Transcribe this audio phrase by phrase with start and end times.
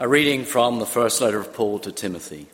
[0.00, 2.46] A reading from the first letter of Paul to Timothy.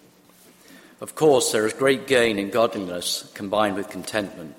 [1.02, 4.54] Of course, there is great gain in godliness combined with contentment,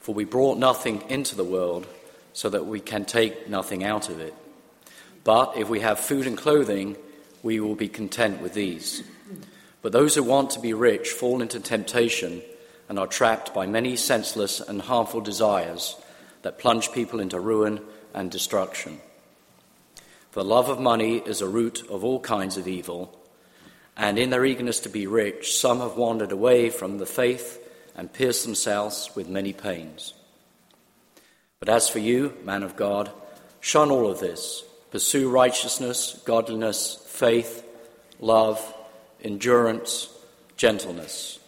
[0.00, 1.86] for we brought nothing into the world
[2.32, 4.32] so that we can take nothing out of it.
[5.22, 6.96] But if we have food and clothing,
[7.42, 9.02] we will be content with these.
[9.82, 12.40] But those who want to be rich fall into temptation
[12.88, 15.94] and are trapped by many senseless and harmful desires
[16.40, 17.82] that plunge people into ruin
[18.14, 18.98] and destruction.
[20.34, 23.16] The love of money is a root of all kinds of evil,
[23.96, 27.60] and in their eagerness to be rich, some have wandered away from the faith
[27.94, 30.12] and pierced themselves with many pains.
[31.60, 33.12] But as for you, man of God,
[33.60, 34.64] shun all of this.
[34.90, 37.64] Pursue righteousness, godliness, faith,
[38.18, 38.60] love,
[39.22, 40.08] endurance,
[40.56, 41.38] gentleness.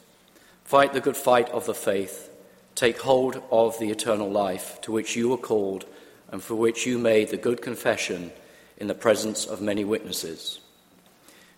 [0.63, 2.31] Fight the good fight of the faith.
[2.77, 5.87] Take hold of the eternal life to which you were called
[6.31, 8.31] and for which you made the good confession
[8.77, 10.61] in the presence of many witnesses.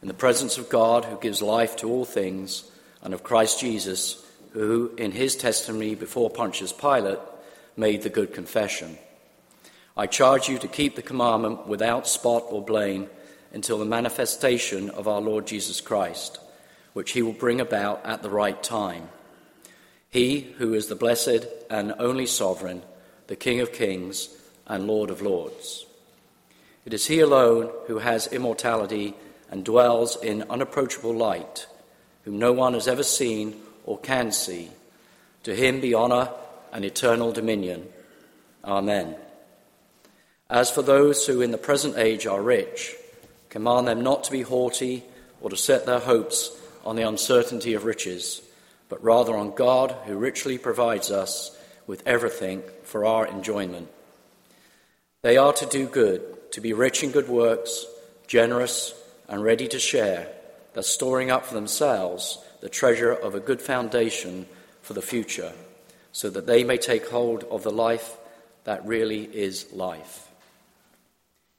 [0.03, 2.71] In the presence of God, who gives life to all things,
[3.03, 7.19] and of Christ Jesus, who, in his testimony before Pontius Pilate,
[7.77, 8.99] made the good confession.
[9.97, 13.09] I charge you to keep the commandment without spot or blame
[13.53, 16.39] until the manifestation of our Lord Jesus Christ,
[16.93, 19.09] which he will bring about at the right time.
[20.11, 22.83] He who is the blessed and only sovereign,
[23.27, 24.29] the King of kings
[24.67, 25.85] and Lord of lords.
[26.89, 29.13] It is He alone who has immortality
[29.51, 31.67] and dwells in unapproachable light,
[32.25, 34.71] whom no one has ever seen or can see.
[35.43, 36.31] To Him be honour
[36.73, 37.87] and eternal dominion.
[38.65, 39.17] Amen.
[40.49, 42.97] As for those who in the present age are rich,
[43.51, 45.05] command them not to be haughty
[45.43, 48.41] or to set their hopes on the uncertainty of riches,
[48.89, 51.55] but rather on God who richly provides us
[51.87, 53.89] with everything for our enjoyment.
[55.23, 57.85] They are to do good to be rich in good works,
[58.29, 58.95] generous,
[59.29, 60.29] and ready to share,
[60.75, 64.47] thus storing up for themselves the treasure of a good foundation
[64.81, 65.53] for the future,
[66.13, 68.17] so that they may take hold of the life
[68.63, 70.29] that really is life.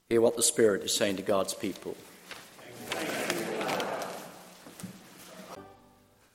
[0.08, 1.96] Hear what the Spirit is saying to God's people.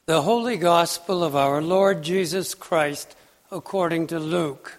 [0.05, 3.16] The Holy Gospel of our Lord Jesus Christ
[3.51, 4.77] according to Luke.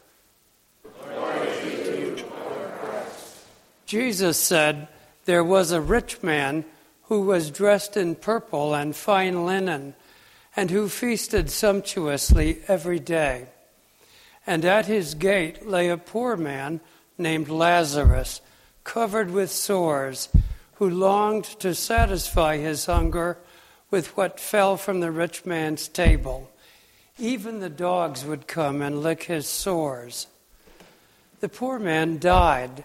[3.87, 4.89] Jesus said,
[5.25, 6.65] There was a rich man
[7.05, 9.95] who was dressed in purple and fine linen,
[10.57, 13.47] and who feasted sumptuously every day.
[14.47, 16.81] And at his gate lay a poor man
[17.17, 18.41] named Lazarus,
[18.83, 20.29] covered with sores,
[20.75, 23.39] who longed to satisfy his hunger
[23.91, 26.51] with what fell from the rich man's table.
[27.19, 30.27] Even the dogs would come and lick his sores.
[31.41, 32.85] The poor man died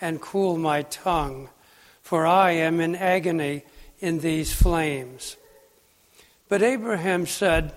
[0.00, 1.48] and cool my tongue,
[2.02, 3.64] for I am in agony
[3.98, 5.36] in these flames.
[6.48, 7.72] But Abraham said,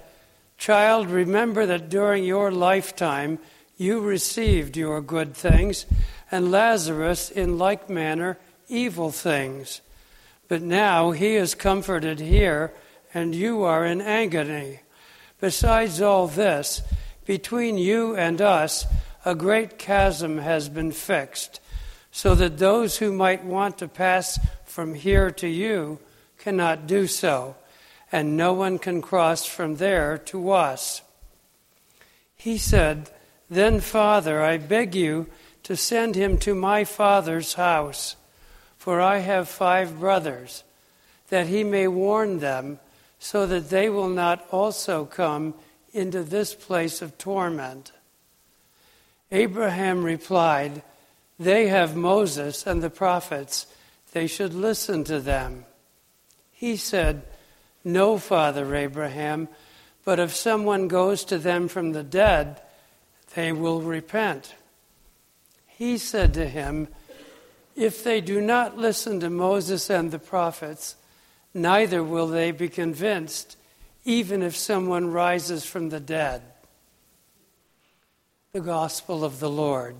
[0.57, 3.39] Child, remember that during your lifetime
[3.77, 5.85] you received your good things,
[6.31, 8.37] and Lazarus in like manner
[8.69, 9.81] evil things.
[10.47, 12.73] But now he is comforted here,
[13.13, 14.79] and you are in agony.
[15.39, 16.81] Besides all this,
[17.25, 18.85] between you and us,
[19.25, 21.59] a great chasm has been fixed
[22.15, 25.97] so that those who might want to pass from here to you
[26.37, 27.55] cannot do so,
[28.11, 31.01] and no one can cross from there to us.
[32.35, 33.09] He said,
[33.49, 35.25] Then, Father, I beg you
[35.63, 38.15] to send him to my father's house,
[38.77, 40.63] for I have five brothers,
[41.29, 42.79] that he may warn them,
[43.17, 45.55] so that they will not also come
[45.93, 47.91] into this place of torment.
[49.31, 50.83] Abraham replied,
[51.39, 53.67] they have Moses and the prophets.
[54.11, 55.65] They should listen to them.
[56.51, 57.23] He said,
[57.83, 59.49] No, Father Abraham,
[60.05, 62.61] but if someone goes to them from the dead,
[63.35, 64.55] they will repent.
[65.65, 66.87] He said to him,
[67.75, 70.95] If they do not listen to Moses and the prophets,
[71.53, 73.57] neither will they be convinced,
[74.05, 76.43] even if someone rises from the dead.
[78.51, 79.95] The Gospel of the Lord.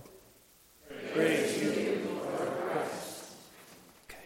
[1.13, 3.36] Praise you, Lord Christ.
[4.10, 4.24] Okay.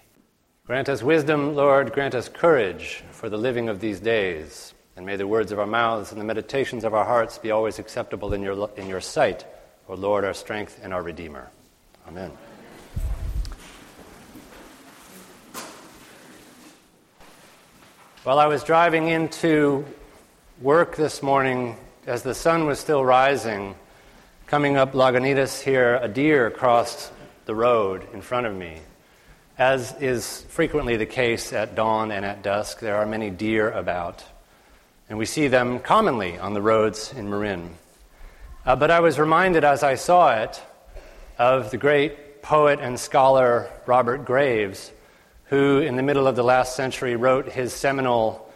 [0.66, 4.74] Grant us wisdom, Lord, grant us courage for the living of these days.
[4.96, 7.78] And may the words of our mouths and the meditations of our hearts be always
[7.78, 9.46] acceptable in your, in your sight,
[9.90, 11.50] O Lord, our strength and our Redeemer.
[12.08, 12.32] Amen.
[18.24, 19.86] While I was driving into
[20.62, 21.76] work this morning,
[22.06, 23.76] as the sun was still rising,
[24.48, 27.12] coming up Lagunitas here, a deer crossed
[27.44, 28.80] the road in front of me.
[29.58, 34.24] As is frequently the case at dawn and at dusk, there are many deer about,
[35.10, 37.76] and we see them commonly on the roads in Marin.
[38.66, 40.62] Uh, but I was reminded as I saw it
[41.38, 44.94] of the great poet and scholar Robert Graves,
[45.48, 48.50] who in the middle of the last century wrote his seminal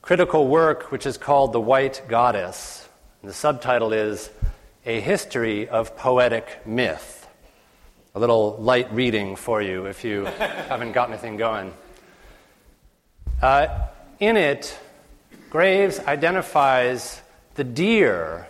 [0.00, 2.88] critical work, which is called The White Goddess.
[3.20, 4.30] And the subtitle is
[4.86, 7.24] A History of Poetic Myth
[8.16, 10.24] a little light reading for you if you
[10.68, 11.72] haven't got anything going.
[13.42, 13.66] Uh,
[14.20, 14.78] in it,
[15.50, 17.20] Graves identifies
[17.56, 18.46] the deer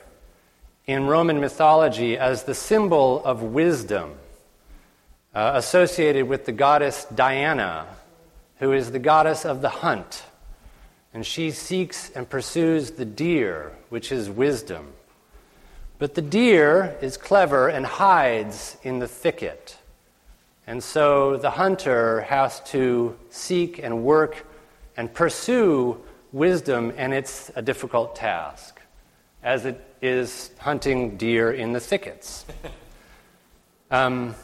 [0.87, 4.15] in Roman mythology as the symbol of wisdom,
[5.35, 7.87] uh, associated with the goddess Diana,
[8.59, 10.25] who is the goddess of the hunt.
[11.15, 14.93] And she seeks and pursues the deer, which is wisdom.
[15.99, 19.79] But the deer is clever and hides in the thicket.
[20.67, 24.47] And so the hunter has to seek and work
[24.97, 26.01] and pursue
[26.33, 28.81] wisdom, and it's a difficult task,
[29.43, 32.45] as it is hunting deer in the thickets.
[33.91, 34.35] Um,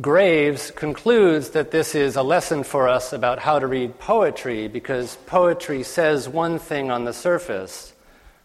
[0.00, 5.16] Graves concludes that this is a lesson for us about how to read poetry because
[5.26, 7.93] poetry says one thing on the surface,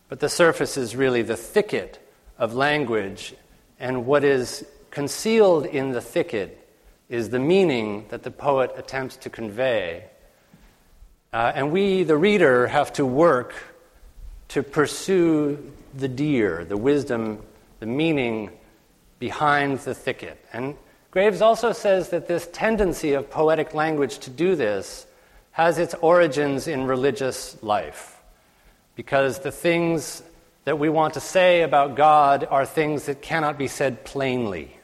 [0.10, 2.00] but the surface is really the thicket
[2.38, 3.36] of language,
[3.80, 6.68] and what is concealed in the thicket
[7.10, 10.04] is the meaning that the poet attempts to convey.
[11.32, 13.54] Uh, and we, the reader, have to work
[14.50, 17.40] to pursue the deer, the wisdom,
[17.80, 18.50] the meaning
[19.20, 20.44] behind the thicket.
[20.52, 20.76] And
[21.12, 25.06] Graves also says that this tendency of poetic language to do this
[25.52, 28.19] has its origins in religious life
[29.00, 30.22] because the things
[30.66, 34.76] that we want to say about God are things that cannot be said plainly.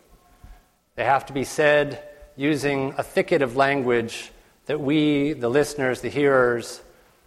[0.96, 2.02] They have to be said
[2.38, 4.32] using a thicket of language
[4.68, 6.82] that we, the listeners, the hearers,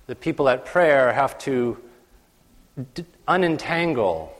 [0.06, 1.76] the people at prayer, have to
[2.94, 4.30] d- unentangle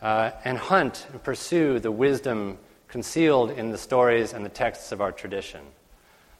[0.00, 2.56] uh, and hunt and pursue the wisdom
[2.88, 5.60] concealed in the stories and the texts of our tradition.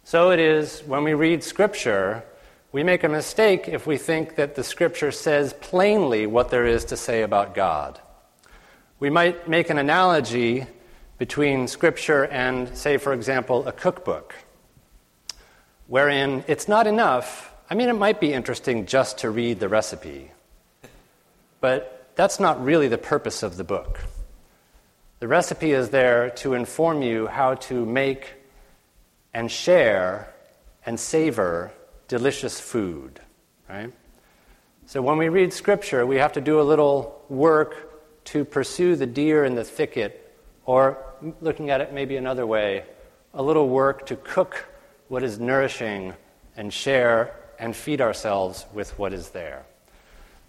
[0.05, 2.25] So it is when we read Scripture
[2.71, 6.85] we make a mistake if we think that the scripture says plainly what there is
[6.87, 7.99] to say about God.
[9.01, 10.67] We might make an analogy
[11.17, 14.35] between scripture and, say, for example, a cookbook,
[15.87, 17.53] wherein it's not enough.
[17.71, 20.31] I mean, it might be interesting just to read the recipe,
[21.61, 24.01] but that's not really the purpose of the book.
[25.21, 28.35] The recipe is there to inform you how to make
[29.33, 30.33] and share
[30.85, 31.73] and savor
[32.09, 33.21] delicious food,
[33.69, 33.93] right?
[34.87, 39.07] So when we read scripture, we have to do a little work to pursue the
[39.07, 40.35] deer in the thicket,
[40.65, 40.99] or
[41.41, 42.85] looking at it maybe another way,
[43.35, 44.67] a little work to cook
[45.09, 46.15] what is nourishing
[46.57, 49.65] and share and feed ourselves with what is there.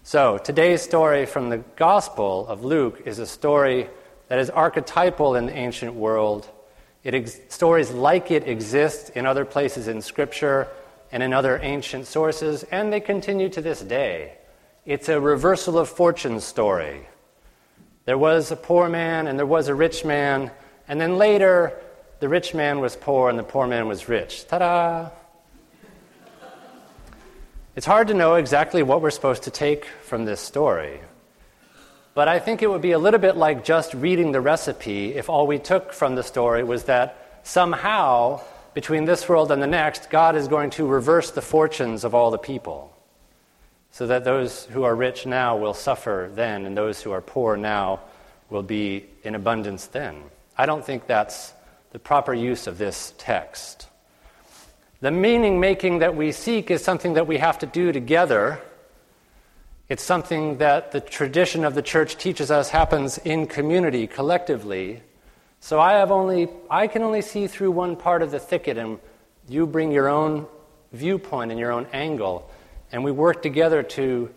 [0.02, 3.88] So, today's story from the Gospel of Luke is a story
[4.28, 6.48] that is archetypal in the ancient world.
[7.04, 10.68] Ex- stories like it exist in other places in Scripture
[11.12, 14.34] and in other ancient sources, and they continue to this day.
[14.86, 17.06] It's a reversal of fortune story.
[18.04, 20.50] There was a poor man and there was a rich man,
[20.88, 21.78] and then later
[22.20, 24.46] the rich man was poor and the poor man was rich.
[24.48, 25.10] Ta da!
[27.76, 31.00] It's hard to know exactly what we're supposed to take from this story.
[32.14, 35.30] But I think it would be a little bit like just reading the recipe if
[35.30, 38.42] all we took from the story was that somehow
[38.74, 42.30] between this world and the next, God is going to reverse the fortunes of all
[42.30, 42.96] the people.
[43.90, 47.56] So that those who are rich now will suffer then, and those who are poor
[47.56, 48.00] now
[48.48, 50.22] will be in abundance then.
[50.56, 51.52] I don't think that's
[51.90, 53.88] the proper use of this text.
[55.00, 58.60] The meaning making that we seek is something that we have to do together.
[59.88, 65.02] It's something that the tradition of the church teaches us happens in community, collectively.
[65.60, 68.98] So I have only I can only see through one part of the thicket and
[69.48, 70.46] you bring your own
[70.92, 72.50] viewpoint and your own angle
[72.90, 74.30] and we work together to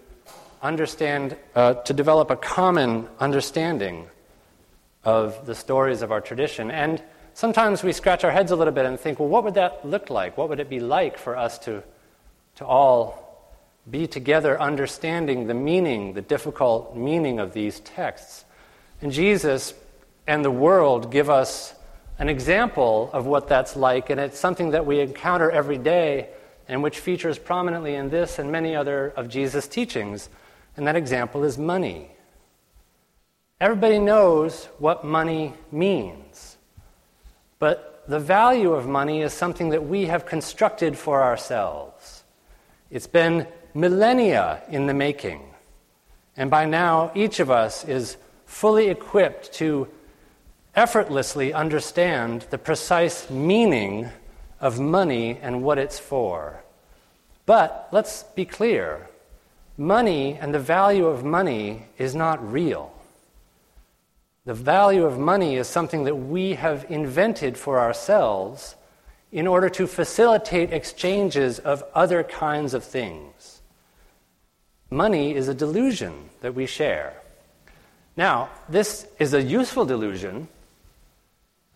[0.61, 4.07] understand uh, to develop a common understanding
[5.03, 7.01] of the stories of our tradition and
[7.33, 10.09] sometimes we scratch our heads a little bit and think, well, what would that look
[10.09, 10.37] like?
[10.37, 11.83] What would it be like for us to,
[12.55, 13.51] to all
[13.89, 18.45] be together understanding the meaning, the difficult meaning of these texts?
[19.01, 19.73] And Jesus
[20.27, 21.73] and the world give us
[22.19, 26.29] an example of what that's like, and it's something that we encounter every day
[26.67, 30.29] and which features prominently in this and many other of Jesus' teachings.
[30.77, 32.09] And that example is money.
[33.59, 36.57] Everybody knows what money means.
[37.59, 42.23] But the value of money is something that we have constructed for ourselves.
[42.89, 45.41] It's been millennia in the making.
[46.35, 49.87] And by now, each of us is fully equipped to
[50.75, 54.09] effortlessly understand the precise meaning
[54.59, 56.63] of money and what it's for.
[57.45, 59.07] But let's be clear
[59.77, 62.93] money and the value of money is not real.
[64.45, 68.75] The value of money is something that we have invented for ourselves
[69.31, 73.61] in order to facilitate exchanges of other kinds of things.
[74.91, 77.15] Money is a delusion that we share.
[78.15, 80.47] Now, this is a useful delusion.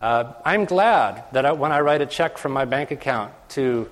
[0.00, 3.90] Uh, I'm glad that I, when I write a check from my bank account to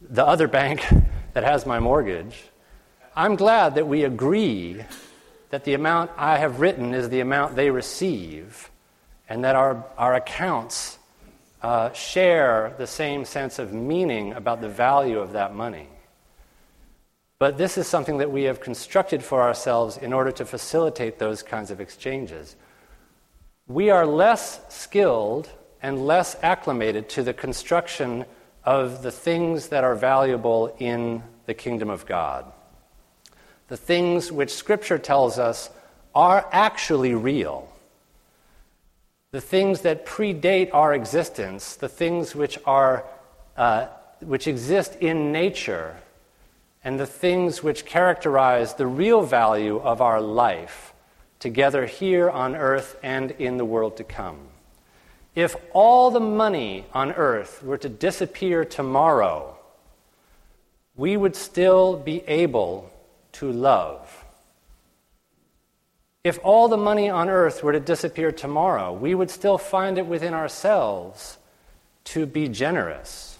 [0.00, 0.84] the other bank
[1.32, 2.42] that has my mortgage,
[3.14, 4.84] I'm glad that we agree
[5.50, 8.68] that the amount I have written is the amount they receive,
[9.28, 10.98] and that our, our accounts
[11.62, 15.88] uh, share the same sense of meaning about the value of that money.
[17.38, 21.44] But this is something that we have constructed for ourselves in order to facilitate those
[21.44, 22.56] kinds of exchanges.
[23.66, 25.48] We are less skilled
[25.82, 28.26] and less acclimated to the construction
[28.62, 32.52] of the things that are valuable in the kingdom of God.
[33.68, 35.70] The things which Scripture tells us
[36.14, 37.72] are actually real,
[39.30, 43.06] the things that predate our existence, the things which, are,
[43.56, 43.86] uh,
[44.20, 45.96] which exist in nature,
[46.84, 50.93] and the things which characterize the real value of our life
[51.44, 54.38] together here on earth and in the world to come.
[55.34, 59.54] If all the money on earth were to disappear tomorrow,
[60.96, 62.90] we would still be able
[63.32, 64.24] to love.
[66.24, 70.06] If all the money on earth were to disappear tomorrow, we would still find it
[70.06, 71.36] within ourselves
[72.04, 73.36] to be generous.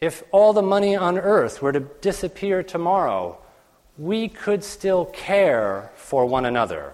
[0.00, 3.38] If all the money on earth were to disappear tomorrow,
[3.98, 6.92] we could still care for one another.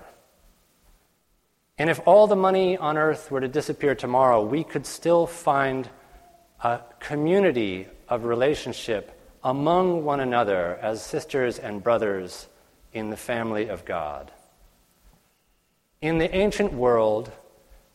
[1.78, 5.88] And if all the money on earth were to disappear tomorrow, we could still find
[6.62, 12.46] a community of relationship among one another as sisters and brothers
[12.92, 14.30] in the family of God.
[16.00, 17.32] In the ancient world,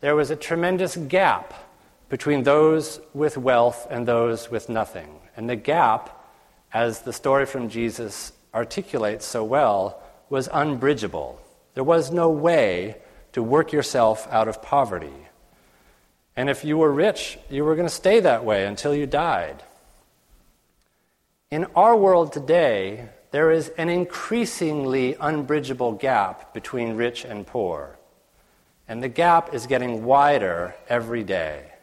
[0.02, 1.54] there was a tremendous gap
[2.10, 5.20] between those with wealth and those with nothing.
[5.36, 6.26] And the gap,
[6.74, 11.40] as the story from Jesus articulates so well, was unbridgeable.
[11.76, 12.98] There was no way
[13.34, 15.20] to work yourself out of poverty.
[16.36, 19.62] And if you were rich, you were going to stay that way until you died.
[21.52, 27.98] In our world today, there is an increasingly unbridgeable gap between rich and poor.
[28.88, 31.74] And the gap is getting wider every day.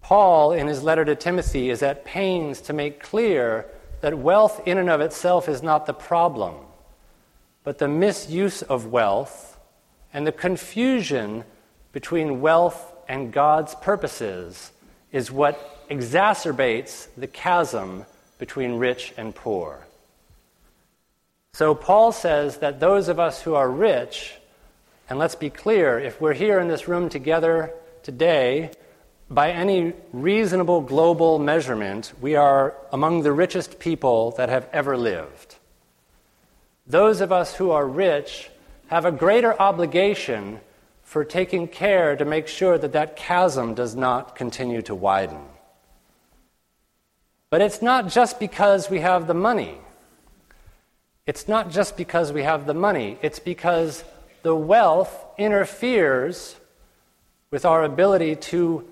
[0.00, 3.66] Paul, in his letter to Timothy, is at pains to make clear
[4.02, 6.56] that wealth in and of itself is not the problem,
[7.64, 9.58] but the misuse of wealth
[10.12, 11.44] and the confusion
[11.92, 14.72] between wealth and God's purposes
[15.12, 18.04] is what exacerbates the chasm
[18.38, 19.86] between rich and poor.
[21.54, 24.34] So, Paul says that those of us who are rich,
[25.08, 28.70] and let's be clear, if we're here in this room together today,
[29.34, 35.56] by any reasonable global measurement, we are among the richest people that have ever lived.
[36.86, 38.50] Those of us who are rich
[38.88, 40.60] have a greater obligation
[41.02, 45.40] for taking care to make sure that that chasm does not continue to widen.
[47.48, 49.78] But it's not just because we have the money.
[51.26, 53.18] It's not just because we have the money.
[53.22, 54.04] It's because
[54.42, 56.56] the wealth interferes
[57.50, 58.88] with our ability to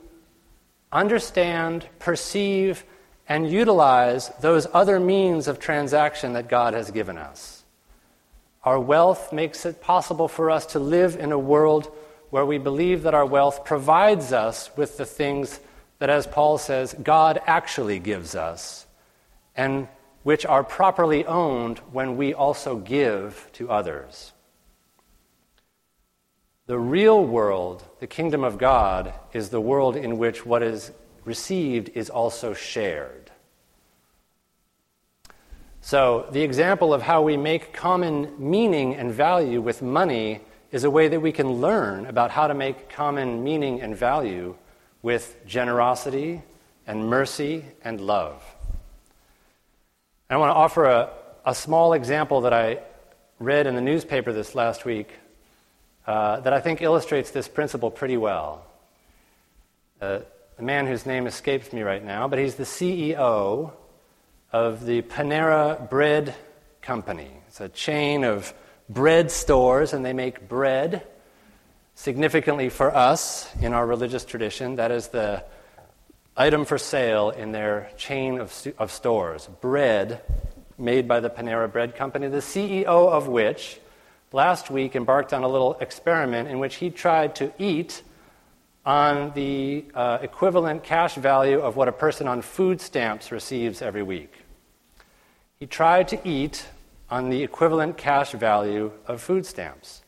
[0.92, 2.84] understand, perceive,
[3.28, 7.64] and utilize those other means of transaction that God has given us.
[8.64, 11.90] Our wealth makes it possible for us to live in a world
[12.30, 15.60] where we believe that our wealth provides us with the things
[15.98, 18.86] that, as Paul says, God actually gives us,
[19.56, 19.88] and
[20.22, 24.32] which are properly owned when we also give to others.
[26.70, 30.92] The real world, the kingdom of God, is the world in which what is
[31.24, 33.32] received is also shared.
[35.80, 40.90] So, the example of how we make common meaning and value with money is a
[40.90, 44.54] way that we can learn about how to make common meaning and value
[45.02, 46.40] with generosity
[46.86, 48.44] and mercy and love.
[50.30, 51.10] I want to offer a,
[51.44, 52.78] a small example that I
[53.40, 55.08] read in the newspaper this last week
[56.06, 58.66] uh, that I think illustrates this principle pretty well.
[60.00, 60.20] Uh,
[60.58, 63.72] a man whose name escapes me right now, but he's the CEO
[64.52, 66.34] of the Panera Bread
[66.82, 67.30] Company.
[67.48, 68.52] It's a chain of
[68.88, 71.06] bread stores, and they make bread.
[71.94, 75.44] Significantly for us in our religious tradition, that is the
[76.36, 80.22] item for sale in their chain of, of stores bread
[80.78, 83.78] made by the Panera Bread Company, the CEO of which
[84.32, 88.02] last week embarked on a little experiment in which he tried to eat
[88.86, 94.02] on the uh, equivalent cash value of what a person on food stamps receives every
[94.02, 94.32] week.
[95.58, 96.66] He tried to eat
[97.10, 100.02] on the equivalent cash value of food stamps.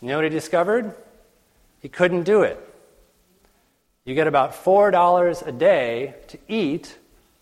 [0.00, 0.94] You know what he discovered?
[1.80, 2.62] He couldn't do it.
[4.04, 6.96] You get about $4 a day to eat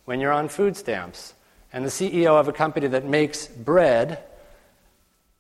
[0.06, 1.34] when you're on food stamps.
[1.72, 4.22] And the CEO of a company that makes bread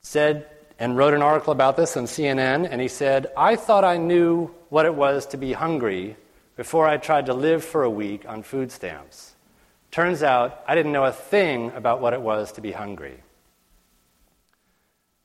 [0.02, 3.96] said and wrote an article about this on CNN, and he said, I thought I
[3.96, 6.16] knew what it was to be hungry
[6.56, 9.34] before I tried to live for a week on food stamps.
[9.90, 13.22] Turns out I didn't know a thing about what it was to be hungry.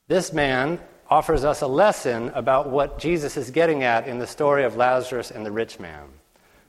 [0.06, 4.64] This man offers us a lesson about what Jesus is getting at in the story
[4.64, 6.04] of Lazarus and the rich man.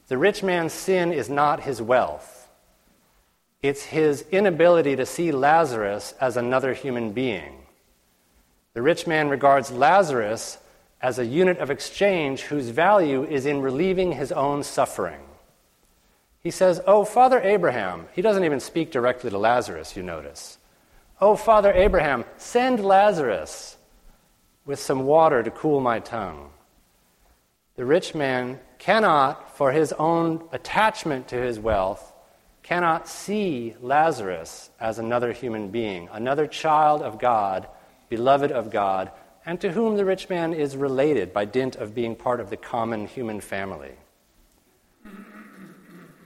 [0.08, 2.50] The rich man's sin is not his wealth,
[3.62, 7.61] it's his inability to see Lazarus as another human being.
[8.74, 10.58] The rich man regards Lazarus
[11.02, 15.22] as a unit of exchange whose value is in relieving his own suffering.
[16.40, 20.58] He says, Oh, Father Abraham, he doesn't even speak directly to Lazarus, you notice.
[21.20, 23.78] Oh, Father Abraham, send Lazarus
[24.66, 26.50] with some water to cool my tongue.
[27.76, 32.14] The rich man cannot, for his own attachment to his wealth,
[32.64, 37.68] cannot see Lazarus as another human being, another child of God,
[38.12, 39.10] beloved of God,
[39.48, 42.58] and to whom the rich man is related by dint of being part of the
[42.58, 43.96] common human family.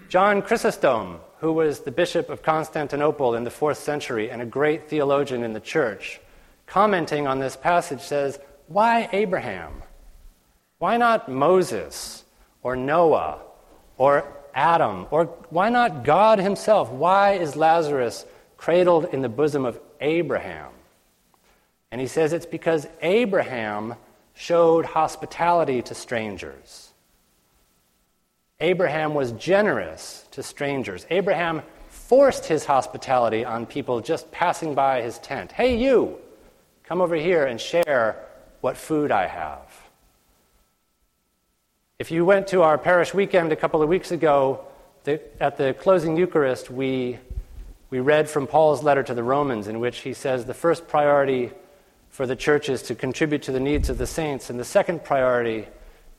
[0.09, 4.89] John Chrysostom who was the bishop of Constantinople in the fourth century and a great
[4.89, 6.19] theologian in the church,
[6.65, 9.83] commenting on this passage says, Why Abraham?
[10.79, 12.23] Why not Moses
[12.63, 13.41] or Noah
[13.97, 15.05] or Adam?
[15.11, 16.89] Or why not God himself?
[16.89, 18.25] Why is Lazarus
[18.57, 20.71] cradled in the bosom of Abraham?
[21.95, 23.95] And he says it's because Abraham
[24.33, 26.91] showed hospitality to strangers.
[28.59, 31.05] Abraham was generous to strangers.
[31.09, 35.53] Abraham forced his hospitality on people just passing by his tent.
[35.53, 36.17] Hey, you,
[36.83, 38.21] come over here and share
[38.59, 39.71] what food I have.
[41.97, 44.65] If you went to our parish weekend a couple of weeks ago,
[45.05, 47.19] the, at the closing Eucharist, we,
[47.89, 51.53] we read from Paul's letter to the Romans, in which he says the first priority
[52.15, 55.67] for the churches to contribute to the needs of the saints, and the second priority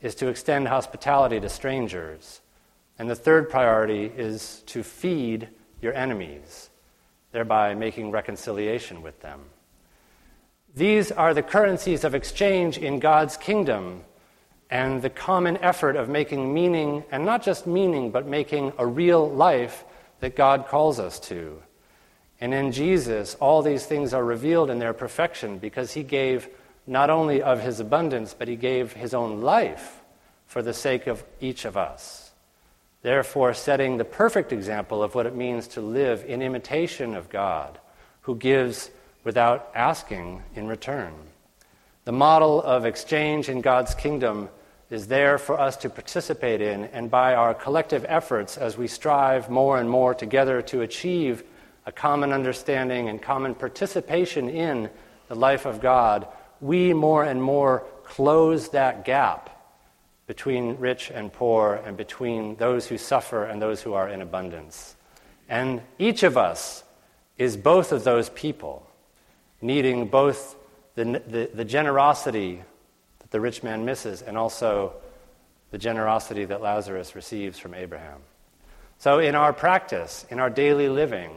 [0.02, 2.42] is to extend hospitality to strangers.
[2.98, 5.48] And the third priority is to feed
[5.80, 6.68] your enemies,
[7.32, 9.40] thereby making reconciliation with them.
[10.74, 14.04] These are the currencies of exchange in God's kingdom
[14.68, 19.30] and the common effort of making meaning, and not just meaning, but making a real
[19.30, 19.82] life
[20.20, 21.62] that God calls us to.
[22.40, 26.48] And in Jesus, all these things are revealed in their perfection because he gave
[26.86, 30.02] not only of his abundance, but he gave his own life
[30.46, 32.30] for the sake of each of us.
[33.02, 37.78] Therefore, setting the perfect example of what it means to live in imitation of God,
[38.22, 38.90] who gives
[39.24, 41.12] without asking in return.
[42.04, 44.48] The model of exchange in God's kingdom
[44.90, 49.50] is there for us to participate in, and by our collective efforts, as we strive
[49.50, 51.42] more and more together to achieve
[51.86, 54.90] a common understanding and common participation in
[55.28, 56.26] the life of God,
[56.60, 59.50] we more and more close that gap
[60.26, 64.96] between rich and poor and between those who suffer and those who are in abundance.
[65.48, 66.82] And each of us
[67.38, 68.84] is both of those people,
[69.60, 70.56] needing both
[70.96, 72.62] the, the, the generosity
[73.20, 74.94] that the rich man misses and also
[75.70, 78.20] the generosity that Lazarus receives from Abraham.
[78.98, 81.30] So, in our practice, in our daily living,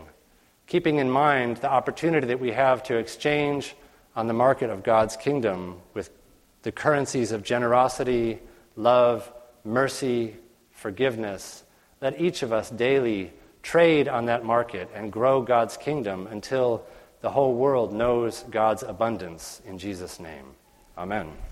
[0.70, 3.76] keeping in mind the opportunity that we have to exchange
[4.16, 6.12] on the market of God's kingdom with
[6.62, 8.40] the currencies of generosity,
[8.76, 9.30] love,
[9.66, 10.36] mercy,
[10.72, 11.64] forgiveness.
[12.02, 16.86] Let each of us daily trade on that market and grow God's kingdom until
[17.22, 19.62] the whole world knows God's abundance.
[19.66, 20.46] In Jesus' name,
[20.98, 21.49] amen.